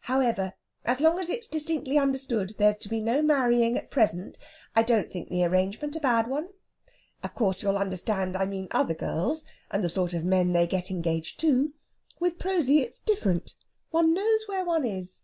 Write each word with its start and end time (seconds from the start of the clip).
However, 0.00 0.54
as 0.84 1.00
long 1.00 1.20
as 1.20 1.30
it's 1.30 1.46
distinctly 1.46 1.96
understood 1.96 2.56
there's 2.58 2.76
to 2.78 2.88
be 2.88 2.98
no 3.00 3.22
marrying 3.22 3.78
at 3.78 3.88
present, 3.88 4.36
I 4.74 4.82
don't 4.82 5.12
think 5.12 5.28
the 5.28 5.44
arrangement 5.44 5.94
a 5.94 6.00
bad 6.00 6.26
one. 6.26 6.48
Of 7.22 7.36
course, 7.36 7.62
you'll 7.62 7.78
understand 7.78 8.36
I 8.36 8.46
mean 8.46 8.66
other 8.72 8.94
girls, 8.94 9.44
and 9.70 9.84
the 9.84 9.88
sort 9.88 10.12
of 10.12 10.24
men 10.24 10.52
they 10.52 10.66
get 10.66 10.90
engaged 10.90 11.38
to. 11.42 11.72
With 12.18 12.36
Prosy 12.36 12.80
it's 12.82 12.98
different; 12.98 13.54
one 13.92 14.12
knows 14.12 14.42
where 14.48 14.64
one 14.64 14.84
is. 14.84 15.22